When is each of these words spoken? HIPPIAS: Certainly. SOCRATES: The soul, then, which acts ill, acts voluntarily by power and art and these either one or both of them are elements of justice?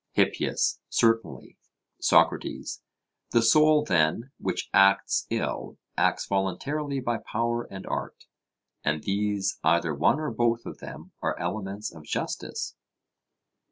HIPPIAS: 0.13 0.79
Certainly. 0.89 1.59
SOCRATES: 1.99 2.81
The 3.33 3.43
soul, 3.43 3.83
then, 3.85 4.31
which 4.39 4.67
acts 4.73 5.27
ill, 5.29 5.77
acts 5.95 6.25
voluntarily 6.25 6.99
by 6.99 7.19
power 7.19 7.65
and 7.65 7.85
art 7.85 8.25
and 8.83 9.03
these 9.03 9.59
either 9.63 9.93
one 9.93 10.19
or 10.19 10.31
both 10.31 10.65
of 10.65 10.79
them 10.79 11.11
are 11.21 11.37
elements 11.37 11.93
of 11.93 12.03
justice? 12.03 12.73